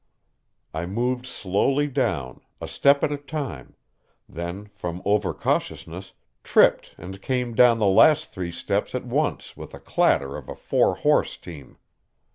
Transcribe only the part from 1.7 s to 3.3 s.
down, a step at a